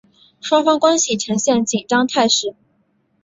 [0.41, 2.55] 双方关系呈现紧张态势。